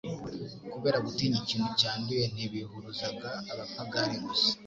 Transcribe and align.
Kubera 0.73 0.97
gutinya 1.05 1.37
ikintu 1.43 1.69
cyanduye 1.79 2.25
ntibihuruzaga 2.33 3.29
abapagani 3.51 4.15
gusa, 4.25 4.51